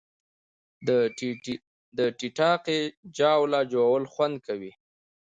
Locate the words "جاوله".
3.17-3.59